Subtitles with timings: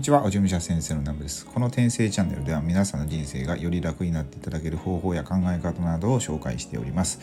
[0.00, 1.44] にちは、おじゅみしゃ先生のナムです。
[1.44, 7.20] この転生チャンネルでは皆さんの人生がより楽になっていただける方法や考え方などを紹介しております。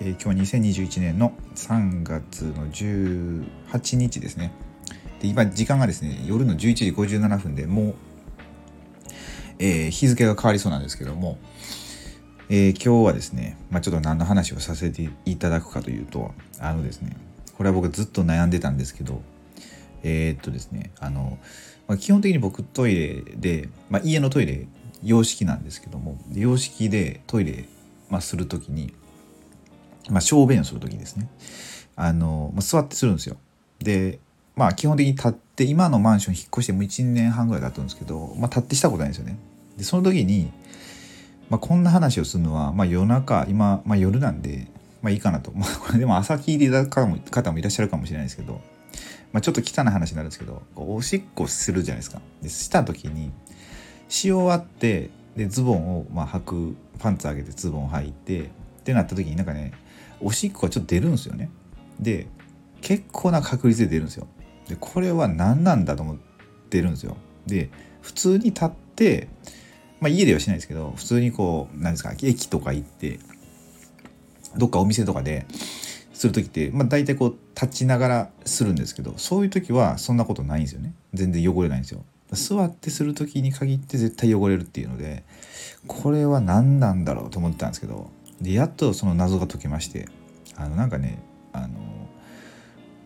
[0.00, 4.52] えー、今日は2021年の3月の18日ですね。
[5.20, 7.94] で今、時間がですね、夜の11時57分でもう、
[9.58, 11.36] えー、日付が変わりそうなんですけども、
[12.48, 17.16] えー、今日はですね、まあ、ちょっと何の話をさせていただくかというと、あのですね、
[17.56, 19.20] これは僕ずっと悩んでたんですけど、
[20.02, 21.38] えー、っとですね、あの、
[21.86, 24.68] まあ、基本的に僕トイレで、まあ、家のトイレ
[25.02, 27.68] 洋式なんですけども洋式でトイレ、
[28.08, 28.94] まあ、する時に、
[30.08, 31.28] まあ、小便をする時ですね。
[31.96, 33.36] あの、まあ、座ってするんですよ。
[33.80, 34.20] で
[34.56, 39.38] まあ基本的に立って今のマンション引っ越してもう1年半ぐらいだったんですけど、まあ、立ってしたことないんですよね。
[39.76, 40.52] でその時に、
[41.48, 44.68] まあ、こんな話をするのは、まあ、夜中今、まあ、夜なんで
[45.02, 45.50] まあいいかなと。
[45.52, 47.06] まあこれでも朝聞いていただく方
[47.52, 48.60] もいらっしゃるかもしれないですけど、
[49.32, 52.20] まあ、ちょっと汚い話になるんですけどおしっこするじゃないですか。
[52.42, 53.30] でした時に
[54.08, 58.48] し終わってでズボンをまあ履くパンツ上げてズボンを履いてっ
[58.82, 59.72] てなった時になんかね
[60.20, 61.50] おしっこがちょっと出るんですよね。
[62.00, 62.26] で
[62.80, 64.26] 結構な確率で出るんですよ。
[64.68, 66.16] でこれは何なんだと思っ
[66.68, 67.16] てるんですよ。
[67.46, 67.70] で
[68.02, 69.28] 普通に立って
[70.00, 73.20] まあ家ではしないですけど普通にこう何ですか駅とか行って
[74.56, 75.46] どっかお店とかで
[76.20, 80.92] する時って、まあ、大体こう立ちながらするんですけどそういう時はそんなことないんですよね。
[81.14, 82.04] 全然汚れないんですよ。
[82.32, 85.24] 座ってする時に限って絶対汚れるっていうので
[85.86, 90.08] これは何なんだろうと思ってたんですけどでやっとその謎が解けまして
[90.56, 91.22] あのなんかね
[91.54, 91.78] あの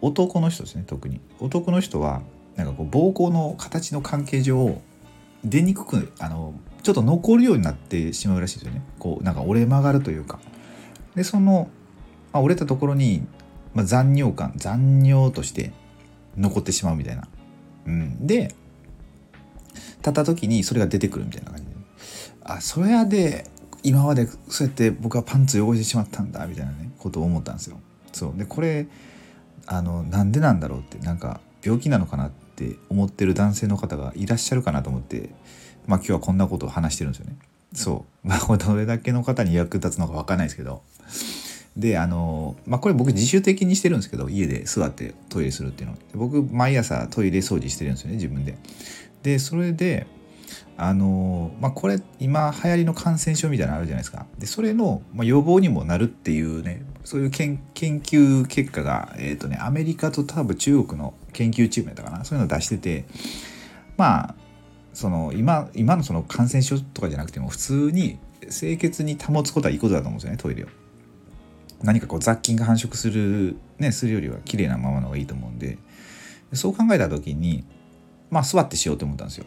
[0.01, 1.21] 男の人ですね特に。
[1.39, 2.21] 男の人は
[2.57, 4.83] なんかこう膀胱の形の関係上
[5.45, 8.83] 出にくくあのちょっと残るようになってしまうらしいですよね。
[8.99, 10.41] こうなんか折れ曲がるというか。
[11.15, 11.69] でその
[12.35, 13.25] まあ、折れたところに、
[13.73, 15.73] まあ、残尿感残尿として
[16.37, 17.29] 残ってしまうみたいな。
[17.87, 18.55] うん、で
[19.99, 21.71] 立った時にそれが出てくるみたいな感じで
[22.43, 23.47] あそれやで
[23.83, 27.79] 今までそうやって僕はパンツ汚してしまったんだみたいなねことを思ったんですよ。
[28.13, 28.87] そうでこれ
[29.67, 35.31] あのなんでなんだろうってなんか病気なのかなって思ってる男性の方がいらっしゃるかなと思って、
[35.87, 37.37] まあ、今日はこんなことを話してるんですよね。
[37.75, 40.83] そうまあどれだけの方に役立つのか分かんないですけど
[41.77, 48.57] であの、まあ、これ僕自主的にしてるんですけど家で座ってトイレするっていうの僕毎朝トイレ掃除してるんですよね自分で。
[49.23, 50.07] でそれで
[50.77, 63.05] あのまあ、これ今流行りの感染症みたいなのあるじゃないですかでそれの、ま、予防にもなるっていうねそういう研究結果が、えーとね、アメリカと多分中国の研究チームやったかなそういうのを出してて
[63.97, 64.35] まあ
[64.93, 68.19] その今今のその感染症とかじゃなくても普通に
[68.51, 70.67] 清潔に保つことはいいことだと思うんですよねトイレを。
[71.85, 75.79] 何かこう雑菌が繁殖する、ね、するよりは綺麗なままの方がいいと思うんで。
[76.53, 77.65] そう考えた時に
[78.31, 79.47] まあ座ってしようと思ったんですよ。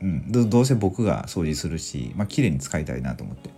[0.00, 3.50] うん、どうせ僕が掃除するし、まあ綺麗に使いたいなと思って。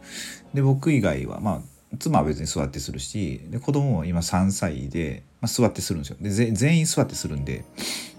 [0.55, 6.17] で僕以外はまあ妻は別に座ってするしで子供も今3歳で、まあ、座ってするんですよ。
[6.21, 7.65] で全員座ってするんで、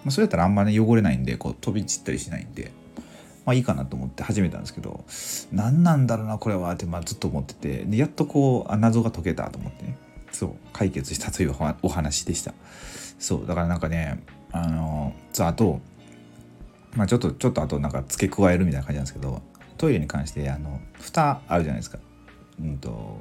[0.03, 2.71] まあ、それやったらあんまり、ね、汚れないんでこう飛び散ったりしないんで
[3.45, 5.05] まあいいかなと思って始めたんですけど
[5.51, 7.85] 何なんだろうなこれはってまあずっと思ってて。
[7.85, 9.97] でやっとこう謎が解けたと思ってね。
[10.31, 12.53] そう解決したというお話でした。
[13.19, 15.81] そうだからなんかねあのそうあと
[16.95, 19.41] まあちょっとちょっとあとなんか付け加えるみたいな感じなんですけど
[19.77, 21.99] トイレに関してあの蓋あるじゃないですか。
[22.59, 23.19] うんと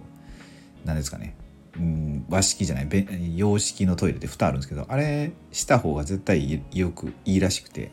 [0.85, 1.37] 何ですかね。
[1.77, 2.89] うん和式じゃない
[3.37, 7.93] 洋式のトイレで蓋あるんですけどあれした方が絶対よくいいらしくて。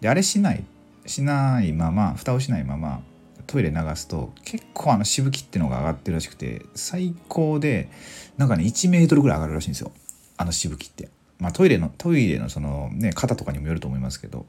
[0.00, 0.64] であれしない
[1.06, 3.02] しないまま蓋をしないまま
[3.46, 7.88] トイレ流すと結構あのしぶきってのが上がってるらしくて最高で
[8.36, 9.92] なんかね1メートルぐらい上がるらしいんですよ。
[10.36, 11.08] あのしぶきって。
[11.38, 14.46] まあトイレのトイレのそのね肩とかにもよると思いますけど。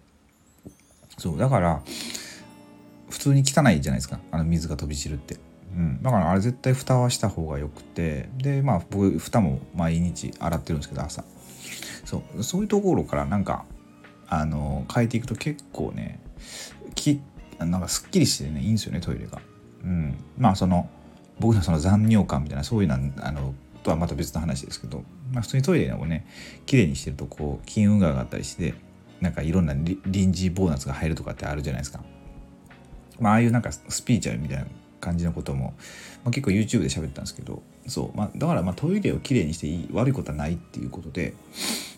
[1.17, 1.81] そうだから
[3.09, 4.19] 普通に汚いじゃないですか。
[4.31, 5.37] あの水が飛び散るって。
[5.75, 8.29] うん、だからあれ絶対蓋はした方がよくて。
[8.37, 11.23] でまあ僕蓋も毎日洗ってるんですけど朝。
[12.05, 12.43] そう。
[12.43, 13.65] そういうところからなんか
[14.27, 16.19] あの変えていくと結構ね
[16.95, 17.21] き
[17.59, 19.41] なんかすっきりしてねいいんですよねトイレが。
[19.83, 20.89] うん、まあその
[21.39, 26.25] 僕のその残尿感みたいなそういうのあのとはまた別の話ですけど、まあ、普通にトイレをね
[26.65, 28.73] 綺麗にしてるとこう金運が上がったりして
[29.21, 32.03] なんかいろんな臨時ボーナスが入るとかってあるじゃないですか。
[33.19, 34.65] まあ、ああいうなんかスピーチャルみたいな
[34.99, 35.73] 感じのことも、
[36.23, 37.63] まあ、結構 YouTube で喋ったんですけど。
[37.87, 41.33] そう、まあ、だからまあトイレをきれいにしていい悪いことはないっていうことで、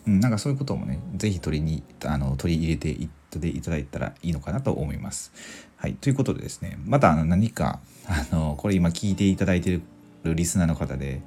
[0.07, 5.31] うん、なんかそういうこともね是非取りにあの取り入れていっていただいたらいいのかなと思います。
[5.77, 9.79] はい、ということでですねまたあの何かあのこれ今聞いていただいて
[10.23, 11.21] るリスナーの方で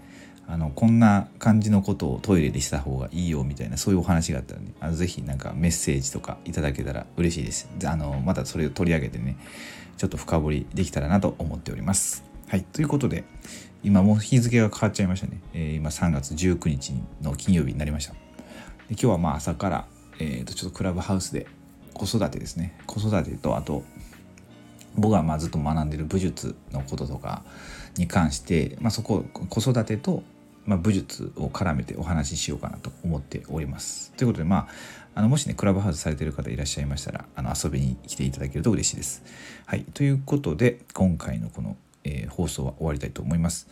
[0.49, 7.69] あのこんな感じのことをトイレでした方がいいよみたいなそういうお話があったらねあのぜひなんかメッセージとかいただけたら嬉しいです。
[7.87, 9.37] あのまたそれを取り上げてね
[9.97, 12.25] ちょっと深掘りできたらなと思っております。
[12.49, 12.65] はい。
[12.65, 13.25] ということで
[13.83, 18.13] 今もう日付が変わっちゃいましたね、えー、今3月19日の金曜日になりました。
[18.13, 18.19] で
[18.91, 19.87] 今日はまあ朝から、
[20.19, 21.47] えー、とちょっとクラブハウスで
[21.95, 23.83] 子育てですね子育てとあと
[24.95, 27.43] 僕がまあずっと学んでる武術のこととか
[27.97, 30.23] に関して、まあ、そこ子育てと
[30.65, 34.13] まあ、武術を絡めてお話ししようかなと思っております。
[34.13, 34.69] ということで、まあ、
[35.15, 39.23] あのもしね、クラブハウスされてる方いらっしゃいましたら、あの遊びに来ていただけると嬉しいです。
[39.67, 39.85] はい。
[39.93, 43.69] ということで、今回のこの、えー、放送は終わりたいと思います。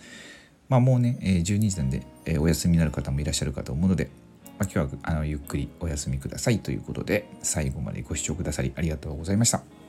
[0.68, 4.10] まあ、もうね、えー、12時なんで、えー、お休みになる方もいらっしゃるかと思うので、
[4.60, 9.79] ま、今日はあのゆっくりお休みくださいということで、最後までご視聴くださりありがとうございました。